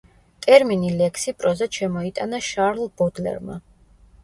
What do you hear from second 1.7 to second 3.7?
შემოიტანა შარლ ბოდლერმა.